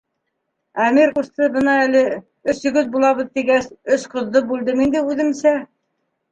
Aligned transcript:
Әмир 0.85 1.13
ҡусты 1.17 1.49
бына 1.57 1.75
әле, 1.81 2.01
өс 2.55 2.63
егет 2.69 2.91
булабыҙ 2.97 3.31
тигәс, 3.37 3.71
өс 3.99 4.09
ҡыҙҙы 4.17 4.45
бүлдем 4.51 4.85
инде 4.89 5.07
үҙемсә. 5.15 5.57